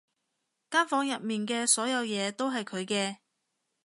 [0.71, 3.17] 間房入面嘅所有嘢都係佢嘅